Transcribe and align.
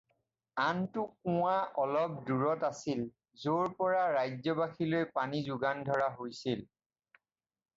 আনটো 0.61 1.01
কুঁৱা 1.27 1.57
অলপ 1.83 2.15
দূৰত 2.29 2.67
আছিল 2.69 3.03
য'ৰ 3.43 3.69
পৰা 3.83 4.01
ৰাজ্যবাসীলৈ 4.17 5.07
পানী 5.19 5.43
যোগান 5.51 5.85
ধৰা 5.91 6.09
হৈছিল। 6.23 6.67